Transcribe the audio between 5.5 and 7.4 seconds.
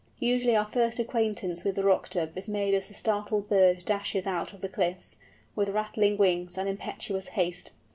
with rattling wings and impetuous